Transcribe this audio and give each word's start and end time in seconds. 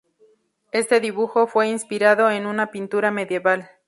Este 0.71 0.99
dibujo 0.99 1.45
fue 1.45 1.69
inspirado 1.69 2.31
en 2.31 2.47
una 2.47 2.71
pintura 2.71 3.11
medieval. 3.11 3.69